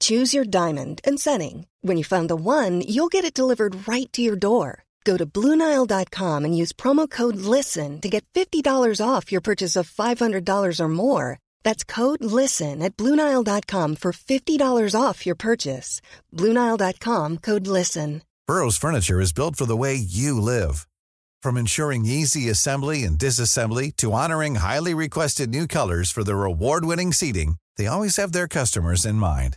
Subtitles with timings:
[0.00, 1.66] Choose your diamond and setting.
[1.80, 4.84] When you find the one, you'll get it delivered right to your door.
[5.04, 9.90] Go to Bluenile.com and use promo code LISTEN to get $50 off your purchase of
[9.90, 11.38] $500 or more.
[11.64, 16.02] That's code LISTEN at Bluenile.com for $50 off your purchase.
[16.34, 18.22] Bluenile.com code LISTEN.
[18.46, 20.86] Burrow's Furniture is built for the way you live.
[21.42, 26.84] From ensuring easy assembly and disassembly to honoring highly requested new colors for their award
[26.84, 29.56] winning seating, they always have their customers in mind.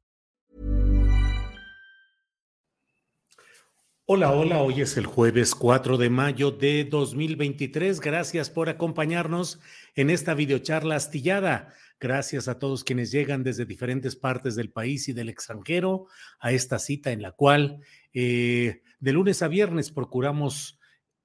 [4.13, 8.01] Hola, hola, hoy es el jueves 4 de mayo de 2023.
[8.01, 9.61] Gracias por acompañarnos
[9.95, 11.73] en esta videocharla astillada.
[11.97, 16.07] Gracias a todos quienes llegan desde diferentes partes del país y del extranjero
[16.41, 17.79] a esta cita en la cual
[18.13, 20.77] eh, de lunes a viernes procuramos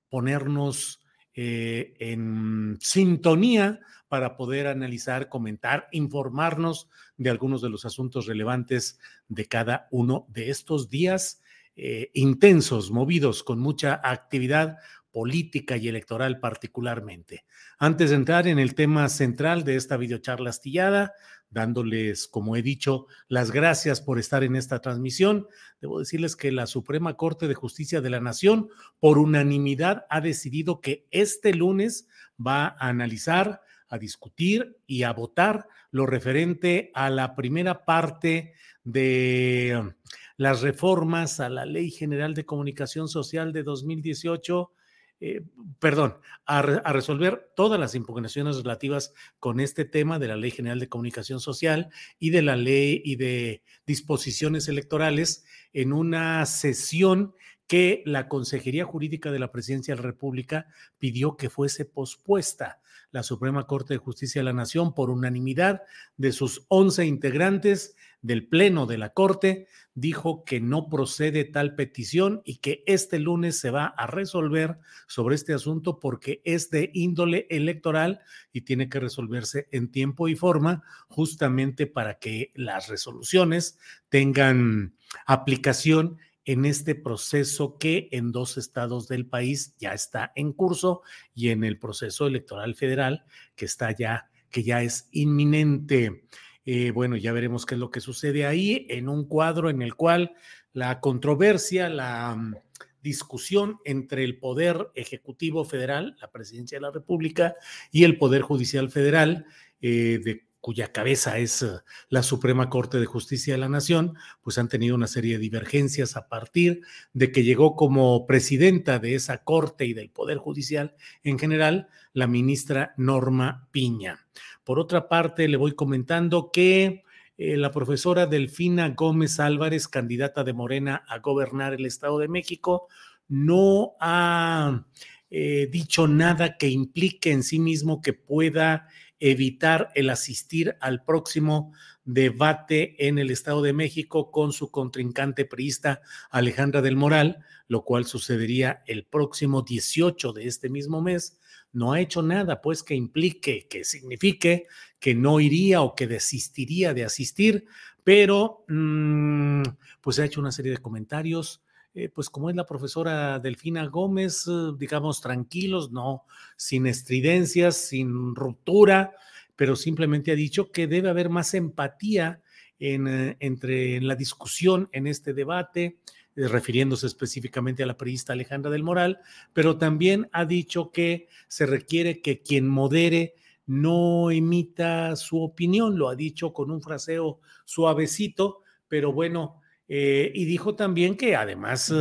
[0.09, 1.03] ponernos
[1.35, 9.47] eh, en sintonía para poder analizar, comentar, informarnos de algunos de los asuntos relevantes de
[9.47, 11.43] cada uno de estos días
[11.77, 14.79] eh, intensos, movidos, con mucha actividad
[15.13, 17.45] política y electoral particularmente.
[17.79, 21.15] Antes de entrar en el tema central de esta videocharla astillada,
[21.51, 25.47] dándoles, como he dicho, las gracias por estar en esta transmisión,
[25.81, 28.69] debo decirles que la Suprema Corte de Justicia de la Nación,
[29.01, 32.09] por unanimidad, ha decidido que este lunes
[32.45, 38.53] va a analizar, a discutir y a votar lo referente a la primera parte
[38.85, 39.95] de
[40.37, 44.73] las reformas a la Ley General de Comunicación Social de 2018,
[45.21, 45.43] eh,
[45.79, 50.79] perdón, a, a, resolver todas las impugnaciones relativas con este tema de la Ley General
[50.79, 51.89] de Comunicación Social
[52.19, 57.35] y de la ley y de disposiciones electorales en una sesión
[57.67, 60.67] que la Consejería Jurídica de la Presidencia de la República
[60.99, 62.81] pidió que fuese pospuesta.
[63.17, 65.83] La Suprema Corte de Justicia de la Nación, por unanimidad
[66.19, 67.97] de sus 11 integrantes,
[68.27, 73.59] del Pleno de la Corte dijo que no procede tal petición y que este lunes
[73.59, 78.21] se va a resolver sobre este asunto porque es de índole electoral
[78.53, 83.79] y tiene que resolverse en tiempo y forma justamente para que las resoluciones
[84.09, 91.03] tengan aplicación en este proceso que en dos estados del país ya está en curso
[91.35, 93.25] y en el proceso electoral federal
[93.55, 96.25] que está ya que ya es inminente.
[96.65, 99.95] Eh, bueno, ya veremos qué es lo que sucede ahí en un cuadro en el
[99.95, 100.35] cual
[100.73, 102.55] la controversia, la mm,
[103.03, 107.55] discusión entre el Poder Ejecutivo Federal, la Presidencia de la República,
[107.93, 109.47] y el Poder Judicial Federal,
[109.81, 111.69] eh, de cuya cabeza es eh,
[112.09, 116.17] la Suprema Corte de Justicia de la Nación, pues han tenido una serie de divergencias
[116.17, 116.81] a partir
[117.13, 122.27] de que llegó como presidenta de esa Corte y del Poder Judicial en general la
[122.27, 124.27] ministra Norma Piña.
[124.65, 127.05] Por otra parte, le voy comentando que
[127.39, 132.89] eh, la profesora Delfina Gómez Álvarez, candidata de Morena a gobernar el Estado de México,
[133.29, 134.85] no ha
[135.31, 138.89] eh, dicho nada que implique en sí mismo que pueda
[139.21, 141.73] evitar el asistir al próximo
[142.05, 146.01] debate en el Estado de México con su contrincante priista
[146.31, 151.39] Alejandra del Moral, lo cual sucedería el próximo 18 de este mismo mes.
[151.73, 154.67] No ha hecho nada, pues, que implique, que signifique
[155.01, 157.67] que no iría o que desistiría de asistir,
[158.05, 159.63] pero mm,
[160.01, 161.63] pues ha hecho una serie de comentarios,
[161.97, 168.35] eh, pues como es la profesora Delfina Gómez, eh, digamos, tranquilos, no, sin estridencias, sin
[168.35, 169.15] ruptura,
[169.57, 172.43] pero simplemente ha dicho que debe haber más empatía
[172.79, 175.97] en, eh, entre en la discusión en este debate,
[176.35, 179.21] refiriéndose específicamente a la periodista Alejandra del Moral,
[179.55, 186.11] pero también ha dicho que se requiere que quien modere no emita su opinión, lo
[186.11, 191.93] ha dicho con un fraseo suavecito, pero bueno, eh, y dijo también que además,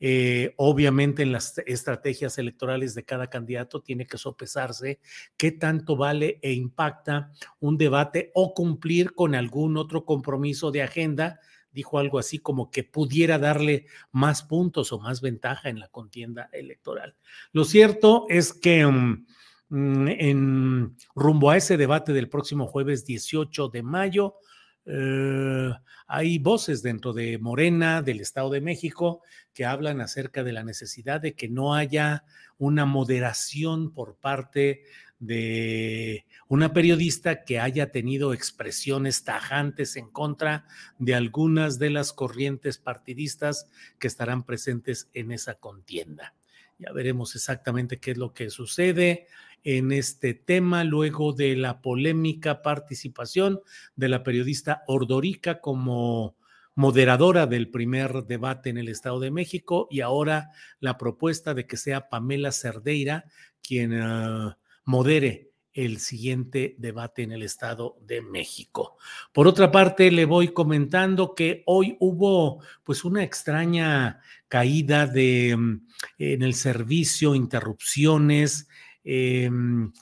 [0.00, 5.00] eh, obviamente en las estrategias electorales de cada candidato tiene que sopesarse
[5.36, 11.40] qué tanto vale e impacta un debate o cumplir con algún otro compromiso de agenda
[11.74, 16.48] dijo algo así como que pudiera darle más puntos o más ventaja en la contienda
[16.52, 17.16] electoral.
[17.52, 19.26] Lo cierto es que mm,
[19.70, 24.36] mm, en rumbo a ese debate del próximo jueves 18 de mayo,
[24.86, 25.72] eh,
[26.06, 29.22] hay voces dentro de Morena, del Estado de México,
[29.52, 32.24] que hablan acerca de la necesidad de que no haya
[32.58, 34.84] una moderación por parte
[35.18, 40.66] de una periodista que haya tenido expresiones tajantes en contra
[40.98, 46.34] de algunas de las corrientes partidistas que estarán presentes en esa contienda.
[46.78, 49.28] Ya veremos exactamente qué es lo que sucede
[49.64, 53.60] en este tema luego de la polémica participación
[53.96, 56.36] de la periodista Ordorica como
[56.74, 60.50] moderadora del primer debate en el Estado de México y ahora
[60.80, 63.24] la propuesta de que sea Pamela Cerdeira
[63.62, 68.96] quien ah, modere el siguiente debate en el Estado de México.
[69.32, 75.86] Por otra parte, le voy comentando que hoy hubo pues una extraña caída de mm,
[76.18, 78.68] en el servicio, interrupciones,
[79.04, 79.92] em,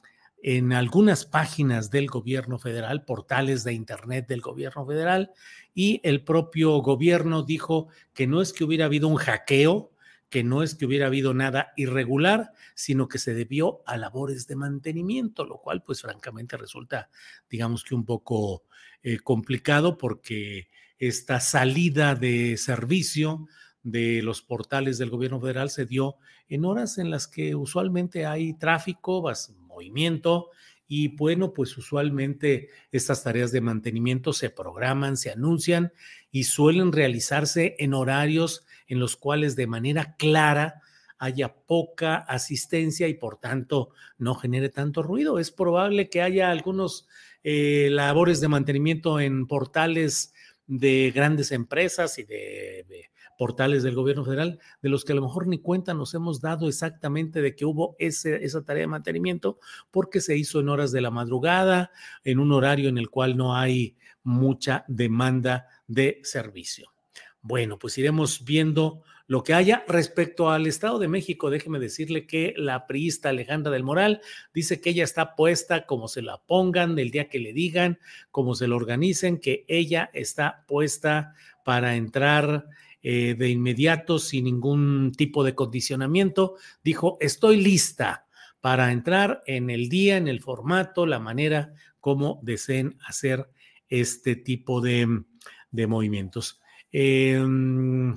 [0.42, 5.32] en algunas páginas del gobierno federal, portales de Internet del gobierno federal,
[5.74, 9.92] y el propio gobierno dijo que no es que hubiera habido un hackeo,
[10.28, 14.56] que no es que hubiera habido nada irregular, sino que se debió a labores de
[14.56, 17.10] mantenimiento, lo cual pues francamente resulta,
[17.50, 18.64] digamos que un poco
[19.02, 20.68] eh, complicado porque
[20.98, 23.46] esta salida de servicio
[23.82, 26.16] de los portales del gobierno federal se dio
[26.48, 29.22] en horas en las que usualmente hay tráfico,
[29.66, 30.50] movimiento
[30.94, 35.92] y bueno, pues usualmente estas tareas de mantenimiento se programan, se anuncian
[36.30, 40.82] y suelen realizarse en horarios en los cuales de manera clara
[41.16, 45.38] haya poca asistencia y por tanto no genere tanto ruido.
[45.38, 47.08] Es probable que haya algunos
[47.42, 50.34] eh, labores de mantenimiento en portales
[50.66, 53.10] de grandes empresas y de
[53.42, 56.68] portales del gobierno federal, de los que a lo mejor ni cuenta nos hemos dado
[56.68, 59.58] exactamente de que hubo esa tarea de mantenimiento,
[59.90, 61.90] porque se hizo en horas de la madrugada,
[62.22, 66.92] en un horario en el cual no hay mucha demanda de servicio.
[67.40, 69.82] Bueno, pues iremos viendo lo que haya.
[69.88, 74.20] Respecto al Estado de México, déjeme decirle que la priista Alejandra del Moral
[74.54, 77.98] dice que ella está puesta como se la pongan, el día que le digan,
[78.30, 81.34] como se lo organicen, que ella está puesta
[81.64, 82.68] para entrar
[83.02, 88.26] eh, de inmediato, sin ningún tipo de condicionamiento, dijo, estoy lista
[88.60, 93.48] para entrar en el día, en el formato, la manera como deseen hacer
[93.88, 95.24] este tipo de,
[95.72, 96.60] movimientos.
[96.92, 98.14] Em,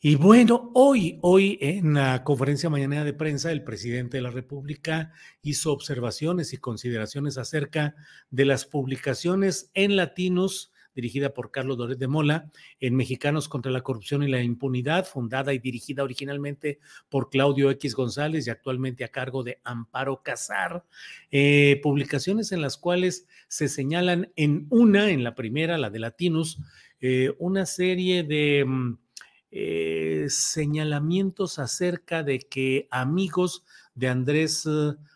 [0.00, 5.12] y bueno, hoy, hoy en la conferencia mañana de prensa, el presidente de la República
[5.42, 7.94] hizo observaciones y consideraciones acerca
[8.30, 12.50] de las publicaciones en latinos dirigida por Carlos Doret de Mola,
[12.80, 17.94] en Mexicanos contra la Corrupción y la Impunidad, fundada y dirigida originalmente por Claudio X
[17.94, 20.84] González y actualmente a cargo de Amparo Casar.
[21.30, 26.58] Eh, publicaciones en las cuales se señalan en una, en la primera, la de Latinus,
[27.00, 28.64] eh, una serie de...
[28.66, 28.98] Mm,
[29.50, 34.68] eh, señalamientos acerca de que amigos de Andrés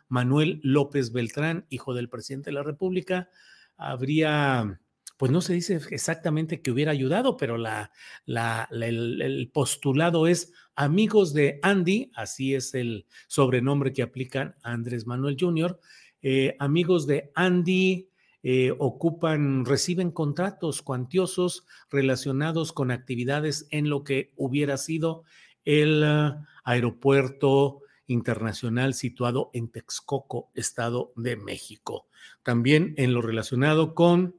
[0.08, 3.28] Manuel López Beltrán, hijo del presidente de la República,
[3.76, 4.80] habría
[5.16, 7.90] pues no se dice exactamente que hubiera ayudado, pero la,
[8.26, 15.78] el, postulado es amigos de Andy, así es el sobrenombre que aplican Andrés Manuel Jr.,
[16.22, 18.08] eh, amigos de Andy
[18.44, 25.24] eh, ocupan, reciben contratos cuantiosos relacionados con actividades en lo que hubiera sido
[25.64, 32.08] el ah, aeropuerto internacional situado en Texcoco, Estado de México.
[32.42, 34.36] También en lo relacionado con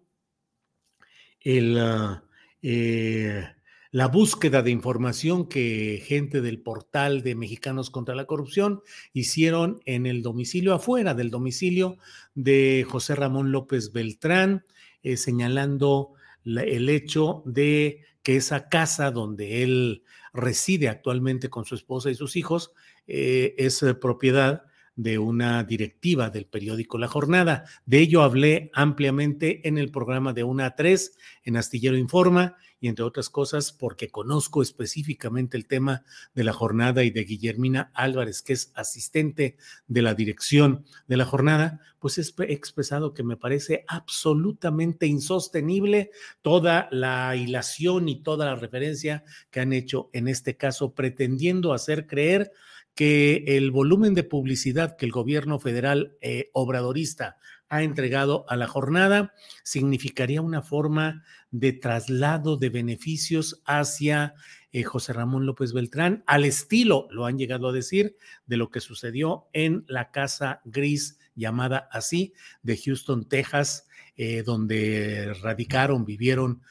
[1.43, 2.23] el, ah,
[2.61, 3.45] eh,
[3.91, 8.81] la búsqueda de información que gente del portal de Mexicanos contra la Corrupción
[9.13, 11.97] hicieron en el domicilio afuera del domicilio
[12.33, 14.65] de José Ramón López Beltrán,
[15.03, 22.09] eh, señalando el hecho de que esa casa donde él reside actualmente con su esposa
[22.09, 22.71] y sus hijos
[23.05, 24.63] eh, es propiedad
[24.95, 27.65] de una directiva del periódico La Jornada.
[27.85, 32.89] De ello hablé ampliamente en el programa de una a tres en Astillero Informa y
[32.89, 38.41] entre otras cosas porque conozco específicamente el tema de la jornada y de Guillermina Álvarez,
[38.41, 39.55] que es asistente
[39.87, 46.89] de la dirección de la jornada, pues he expresado que me parece absolutamente insostenible toda
[46.91, 52.51] la hilación y toda la referencia que han hecho en este caso, pretendiendo hacer creer
[52.95, 57.37] que el volumen de publicidad que el gobierno federal eh, obradorista
[57.69, 59.33] ha entregado a la jornada
[59.63, 64.35] significaría una forma de traslado de beneficios hacia
[64.71, 68.79] eh, José Ramón López Beltrán, al estilo, lo han llegado a decir, de lo que
[68.79, 76.61] sucedió en la Casa Gris, llamada así, de Houston, Texas, eh, donde radicaron, vivieron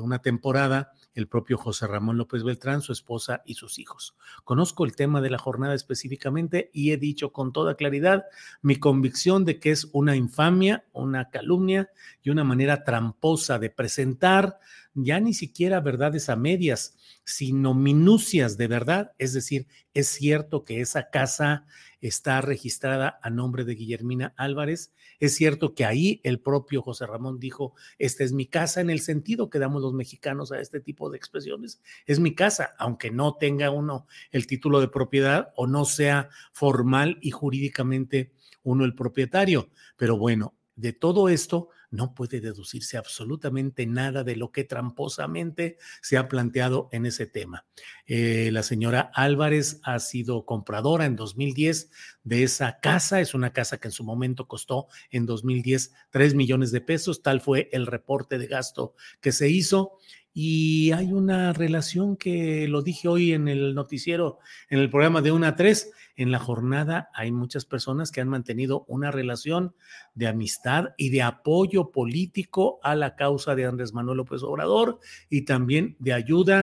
[0.00, 4.16] una temporada el propio José Ramón López Beltrán, su esposa y sus hijos.
[4.44, 8.24] Conozco el tema de la jornada específicamente y he dicho con toda claridad
[8.62, 11.90] mi convicción de que es una infamia, una calumnia
[12.22, 14.58] y una manera tramposa de presentar
[14.94, 19.12] ya ni siquiera verdades a medias, sino minucias de verdad.
[19.18, 21.66] Es decir, es cierto que esa casa
[22.00, 24.92] está registrada a nombre de Guillermina Álvarez.
[25.20, 29.00] Es cierto que ahí el propio José Ramón dijo, esta es mi casa en el
[29.00, 31.80] sentido que damos los mexicanos a este tipo de expresiones.
[32.06, 37.18] Es mi casa, aunque no tenga uno el título de propiedad o no sea formal
[37.20, 38.32] y jurídicamente
[38.62, 39.70] uno el propietario.
[39.96, 46.16] Pero bueno, de todo esto no puede deducirse absolutamente nada de lo que tramposamente se
[46.16, 47.64] ha planteado en ese tema.
[48.06, 51.90] Eh, la señora Álvarez ha sido compradora en 2010
[52.24, 53.20] de esa casa.
[53.20, 57.22] Es una casa que en su momento costó en 2010 3 millones de pesos.
[57.22, 59.98] Tal fue el reporte de gasto que se hizo
[60.36, 65.30] y hay una relación que lo dije hoy en el noticiero, en el programa de
[65.30, 65.92] 1 a 3.
[66.16, 69.76] En la jornada hay muchas personas que han mantenido una relación
[70.14, 74.98] de amistad y de apoyo político a la causa de Andrés Manuel López Obrador
[75.30, 76.60] y también de ayuda.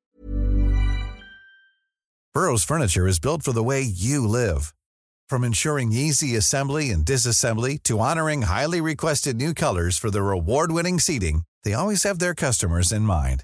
[2.33, 4.73] Burroughs Furniture is built for the way you live.
[5.29, 10.99] From ensuring easy assembly and disassembly to honoring highly requested new colors for their award-winning
[10.99, 13.43] seating, they always have their customers in mind.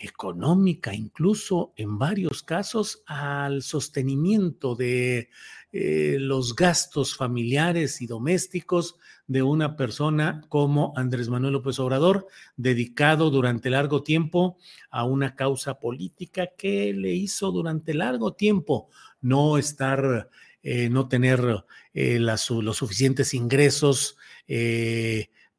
[0.00, 5.28] Económica, incluso en varios casos al sostenimiento de
[5.72, 12.26] eh, los gastos familiares y domésticos de una persona como Andrés Manuel López Obrador,
[12.56, 14.56] dedicado durante largo tiempo
[14.90, 18.88] a una causa política que le hizo durante largo tiempo
[19.20, 20.30] no estar,
[20.62, 22.40] eh, no tener eh, los
[22.76, 24.16] suficientes ingresos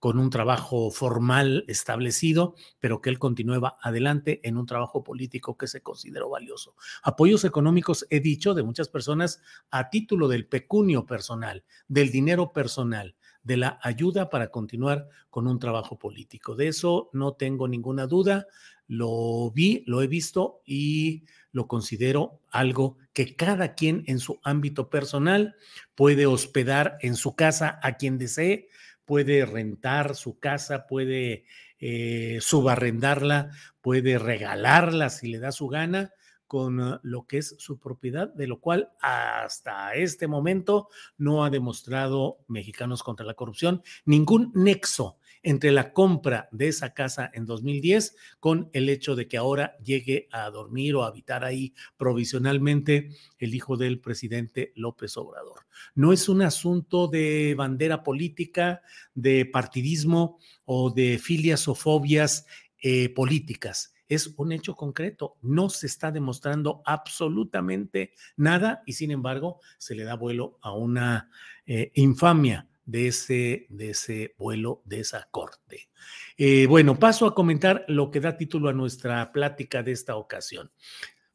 [0.02, 5.68] con un trabajo formal establecido, pero que él continuaba adelante en un trabajo político que
[5.68, 6.76] se consideró valioso.
[7.04, 13.16] Apoyos económicos, he dicho, de muchas personas a título del pecunio personal, del dinero personal,
[13.44, 16.56] de la ayuda para continuar con un trabajo político.
[16.56, 18.48] De eso no tengo ninguna duda,
[18.88, 24.90] lo vi, lo he visto y lo considero algo que cada quien en su ámbito
[24.90, 25.56] personal
[25.94, 28.68] puede hospedar en su casa a quien desee,
[29.12, 31.44] puede rentar su casa, puede
[31.80, 33.50] eh, subarrendarla,
[33.82, 36.14] puede regalarla si le da su gana
[36.48, 40.88] con ah, lo que es su propiedad, de lo cual hasta este momento
[41.18, 47.30] no ha demostrado Mexicanos contra la Corrupción ningún nexo entre la compra de esa casa
[47.34, 51.74] en 2010 con el hecho de que ahora llegue a dormir o a habitar ahí
[51.98, 55.66] provisionalmente el hijo del presidente López Obrador.
[55.96, 58.82] No es un asunto de bandera política,
[59.14, 62.46] de partidismo o de filias o fobias
[62.82, 65.38] eh, políticas es un hecho concreto.
[65.42, 71.32] No se está demostrando absolutamente nada y sin embargo se le da vuelo a una
[71.66, 75.90] eh, infamia de ese, de ese vuelo, de esa corte.
[76.38, 80.72] Eh, bueno, paso a comentar lo que da título a nuestra plática de esta ocasión.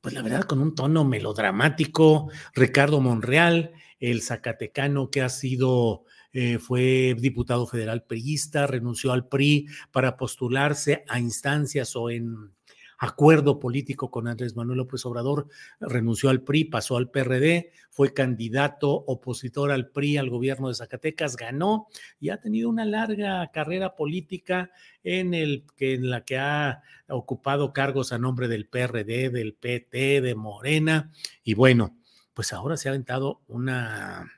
[0.01, 6.59] Pues la verdad, con un tono melodramático, Ricardo Monreal, el zacatecano que ha sido, eh,
[6.59, 12.53] fue diputado federal priista, renunció al PRI para postularse a instancias o en
[12.99, 15.49] acuerdo político con Andrés Manuel López Obrador,
[15.81, 21.37] renunció al PRI, pasó al PRD, fue candidato opositor al PRI al gobierno de Zacatecas,
[21.37, 21.89] ganó
[22.21, 24.71] y ha tenido una larga carrera política
[25.03, 30.35] en, el, en la que ha ocupado cargos a nombre del PRD, del PT, de
[30.35, 31.13] Morena.
[31.45, 31.97] Y bueno,
[32.35, 34.31] pues ahora se ha aventado una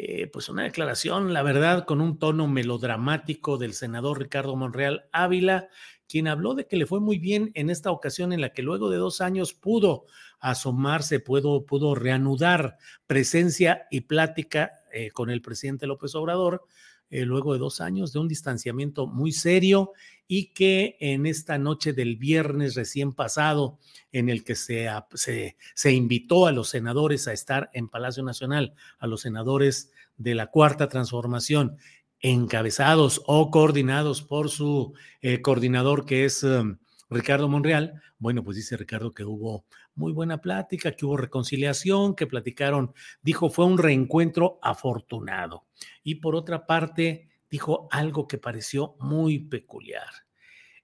[0.00, 5.70] eh, pues una declaración, la verdad, con un tono melodramático del senador Ricardo Monreal Ávila,
[6.08, 8.90] quien habló de que le fue muy bien en esta ocasión en la que luego
[8.90, 10.06] de dos años pudo
[10.40, 16.64] asomarse, pudo, pudo reanudar presencia y plática eh, con el presidente López Obrador,
[17.10, 19.92] eh, luego de dos años de un distanciamiento muy serio
[20.26, 23.78] y que en esta noche del viernes recién pasado,
[24.12, 28.74] en el que se, se, se, invitó a los senadores a estar en Palacio Nacional,
[28.98, 31.78] a los senadores de la Cuarta Transformación,
[32.20, 36.78] encabezados o coordinados por su eh, coordinador que es um,
[37.10, 42.26] Ricardo Monreal, bueno, pues dice Ricardo que hubo muy buena plática, que hubo reconciliación, que
[42.26, 45.66] platicaron, dijo, fue un reencuentro afortunado.
[46.02, 50.08] Y por otra parte, dijo algo que pareció muy peculiar.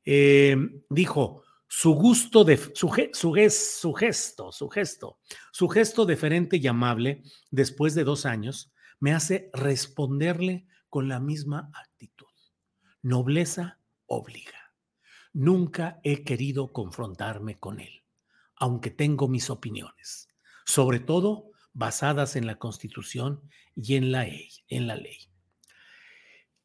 [0.05, 0.57] Eh,
[0.89, 5.19] dijo, su gusto de su, su, su, gesto, su gesto,
[5.53, 11.73] su gesto deferente y amable después de dos años me hace responderle con la misma
[11.75, 12.29] actitud.
[13.03, 14.73] Nobleza obliga.
[15.33, 18.05] Nunca he querido confrontarme con él,
[18.55, 20.29] aunque tengo mis opiniones,
[20.65, 23.41] sobre todo basadas en la Constitución
[23.75, 24.29] y en la,
[24.69, 25.19] en la ley.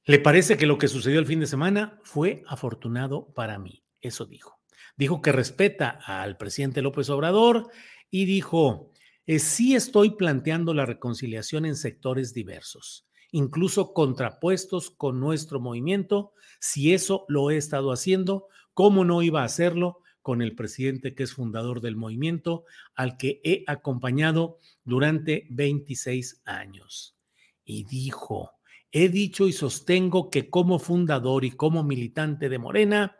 [0.05, 3.83] ¿Le parece que lo que sucedió el fin de semana fue afortunado para mí?
[3.99, 4.59] Eso dijo.
[4.95, 7.71] Dijo que respeta al presidente López Obrador
[8.11, 8.91] y dijo,
[9.25, 16.33] eh, sí estoy planteando la reconciliación en sectores diversos incluso contrapuestos con nuestro movimiento.
[16.59, 21.23] Si eso lo he estado haciendo, ¿cómo no iba a hacerlo con el presidente que
[21.23, 27.17] es fundador del movimiento, al que he acompañado durante 26 años?
[27.63, 28.51] Y dijo,
[28.91, 33.15] he dicho y sostengo que como fundador y como militante de Morena,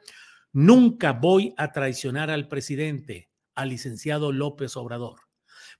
[0.52, 5.22] nunca voy a traicionar al presidente, al licenciado López Obrador.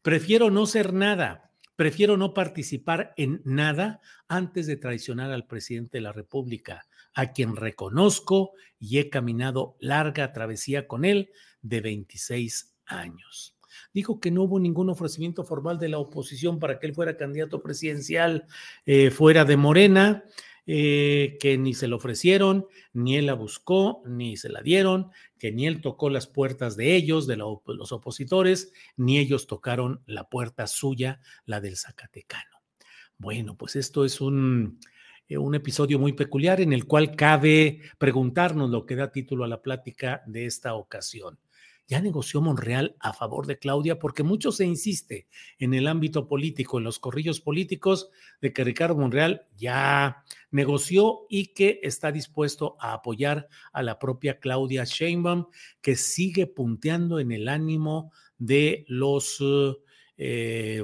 [0.02, 1.49] Prefiero no ser nada,
[1.80, 7.56] Prefiero no participar en nada antes de traicionar al presidente de la República, a quien
[7.56, 13.56] reconozco y he caminado larga travesía con él de 26 años.
[13.94, 17.64] Dijo que no hubo ningún ofrecimiento formal de la oposición para que él fuera candidato
[17.64, 18.46] presidencial
[18.86, 20.26] eh, fuera de Morena,
[20.72, 25.52] eh, que ni se lo ofrecieron, ni él la buscó, ni se la dieron, que
[25.52, 30.68] ni él tocó las puertas de ellos, de los opositores, ni ellos tocaron la puerta
[30.68, 32.62] suya, la del Zacatecano.
[33.18, 34.80] Bueno, pues esto es un,
[35.28, 39.48] eh, un episodio muy peculiar en el cual cabe preguntarnos lo que da título a
[39.48, 41.40] la plática de esta ocasión
[41.90, 46.78] ya negoció Monreal a favor de Claudia, porque mucho se insiste en el ámbito político,
[46.78, 52.94] en los corrillos políticos, de que Ricardo Monreal ya negoció y que está dispuesto a
[52.94, 55.48] apoyar a la propia Claudia Sheinbaum,
[55.82, 59.44] que sigue punteando en el ánimo de los...
[60.18, 60.84] Eh,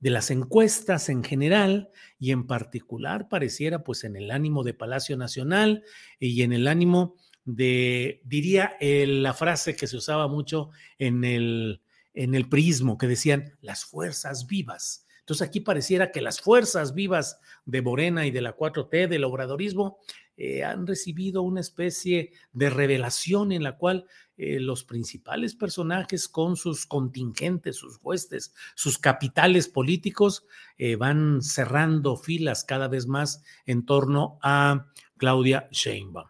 [0.00, 5.14] de las encuestas en general y en particular pareciera pues en el ánimo de Palacio
[5.18, 5.84] Nacional
[6.18, 7.16] y en el ánimo
[7.54, 11.82] de, diría la frase que se usaba mucho en el,
[12.14, 15.06] en el prismo, que decían las fuerzas vivas.
[15.20, 19.98] Entonces aquí pareciera que las fuerzas vivas de Morena y de la 4T, del obradorismo,
[20.36, 24.06] eh, han recibido una especie de revelación en la cual
[24.38, 30.46] eh, los principales personajes con sus contingentes, sus huestes, sus capitales políticos,
[30.78, 34.86] eh, van cerrando filas cada vez más en torno a
[35.18, 36.28] Claudia Sheinbaum.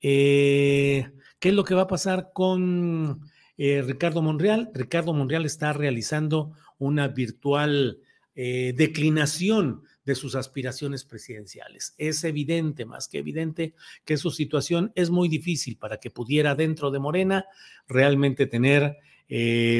[0.00, 3.20] Eh, ¿Qué es lo que va a pasar con
[3.56, 4.70] eh, Ricardo Monreal?
[4.74, 8.00] Ricardo Monreal está realizando una virtual
[8.34, 11.94] eh, declinación de sus aspiraciones presidenciales.
[11.98, 16.90] Es evidente, más que evidente, que su situación es muy difícil para que pudiera dentro
[16.90, 17.46] de Morena
[17.88, 18.98] realmente tener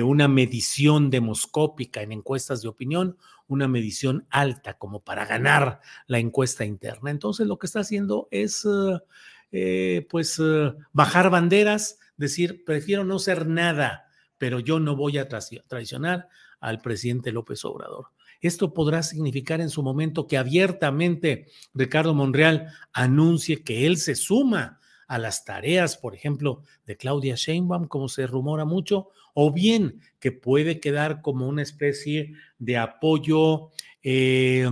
[0.03, 6.65] una medición demoscópica en encuestas de opinión, una medición alta como para ganar la encuesta
[6.65, 7.13] interna.
[7.13, 8.67] Entonces lo que está haciendo es
[9.59, 14.05] eh, pues eh, bajar banderas, decir, prefiero no ser nada,
[14.37, 16.29] pero yo no voy a traicionar
[16.61, 18.09] al presidente López Obrador.
[18.43, 24.79] Esto podrá significar en su momento que abiertamente Ricardo Monreal anuncie que él se suma
[25.09, 30.33] a las tareas, por ejemplo, de Claudia Sheinbaum, como se rumora mucho, o bien que
[30.33, 33.71] puede quedar como una especie de apoyo
[34.09, 34.71] eh,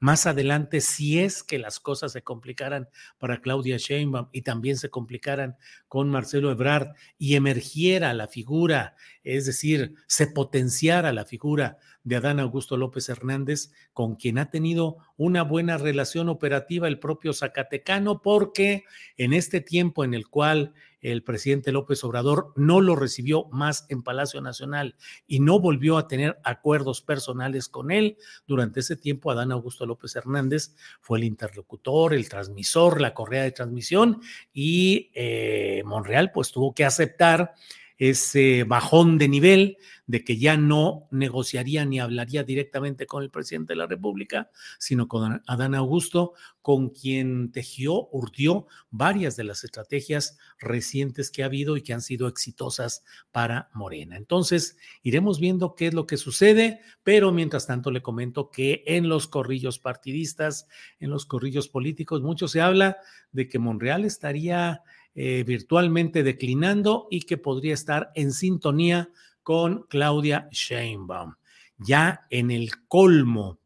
[0.00, 4.90] más adelante, si es que las cosas se complicaran para Claudia Sheinbaum y también se
[4.90, 5.56] complicaran
[5.88, 12.38] con Marcelo Ebrard y emergiera la figura, es decir, se potenciara la figura de Adán
[12.38, 18.84] Augusto López Hernández, con quien ha tenido una buena relación operativa el propio Zacatecano, porque
[19.16, 20.74] en este tiempo en el cual
[21.12, 26.08] el presidente López Obrador no lo recibió más en Palacio Nacional y no volvió a
[26.08, 28.16] tener acuerdos personales con él.
[28.46, 33.52] Durante ese tiempo, Adán Augusto López Hernández fue el interlocutor, el transmisor, la correa de
[33.52, 34.20] transmisión
[34.52, 37.54] y eh, Monreal pues tuvo que aceptar
[37.98, 43.72] ese bajón de nivel de que ya no negociaría ni hablaría directamente con el presidente
[43.72, 50.38] de la República, sino con Adán Augusto, con quien tejió, urdió varias de las estrategias
[50.58, 54.16] recientes que ha habido y que han sido exitosas para Morena.
[54.16, 59.08] Entonces, iremos viendo qué es lo que sucede, pero mientras tanto le comento que en
[59.08, 60.68] los corrillos partidistas,
[61.00, 62.98] en los corrillos políticos, mucho se habla
[63.32, 64.82] de que Monreal estaría
[65.18, 69.08] eh, virtualmente declinando y que podría estar en sintonía
[69.42, 71.36] con Claudia Sheinbaum.
[71.78, 73.58] Ya en el colmo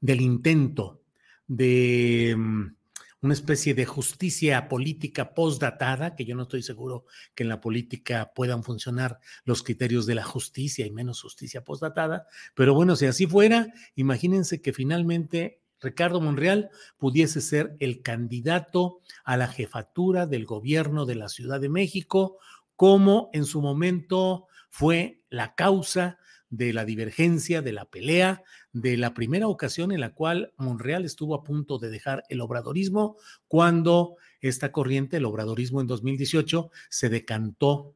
[0.00, 1.02] del intento
[1.46, 2.74] de mm,
[3.22, 8.32] una especie de justicia política postdatada, que yo no estoy seguro que en la política
[8.34, 13.26] puedan funcionar los criterios de la justicia y menos justicia postdatada, pero bueno, si así
[13.26, 21.06] fuera, imagínense que finalmente Ricardo Monreal pudiese ser el candidato a la jefatura del gobierno
[21.06, 22.38] de la Ciudad de México,
[22.76, 26.18] como en su momento fue la causa
[26.48, 28.42] de la divergencia, de la pelea,
[28.72, 33.16] de la primera ocasión en la cual Monreal estuvo a punto de dejar el obradorismo,
[33.48, 37.94] cuando esta corriente, el obradorismo en 2018, se decantó.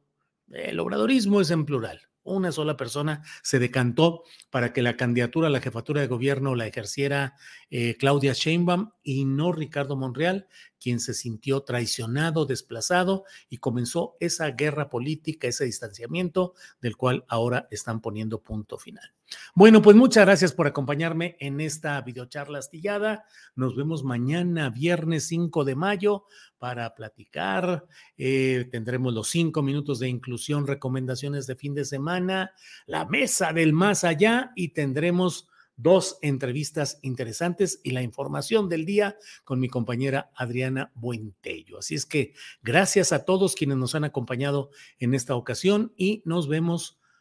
[0.49, 5.51] El obradorismo es en plural, una sola persona se decantó para que la candidatura a
[5.51, 7.35] la jefatura de gobierno la ejerciera
[7.69, 10.47] eh, Claudia Sheinbaum y no Ricardo Monreal,
[10.79, 17.67] quien se sintió traicionado, desplazado y comenzó esa guerra política, ese distanciamiento del cual ahora
[17.71, 19.16] están poniendo punto final.
[19.55, 23.25] Bueno, pues muchas gracias por acompañarme en esta videocharla astillada.
[23.55, 26.25] Nos vemos mañana, viernes 5 de mayo,
[26.57, 27.85] para platicar.
[28.17, 32.51] Eh, tendremos los cinco minutos de inclusión, recomendaciones de fin de semana,
[32.85, 39.15] la mesa del más allá y tendremos dos entrevistas interesantes y la información del día
[39.43, 41.77] con mi compañera Adriana Buentello.
[41.77, 46.47] Así es que gracias a todos quienes nos han acompañado en esta ocasión y nos
[46.47, 46.96] vemos